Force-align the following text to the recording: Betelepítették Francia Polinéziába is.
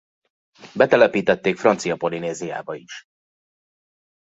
Betelepítették 0.75 1.57
Francia 1.57 1.95
Polinéziába 1.95 2.75
is. 2.75 3.05